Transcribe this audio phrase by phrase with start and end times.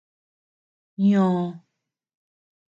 [1.07, 1.39] Nòò.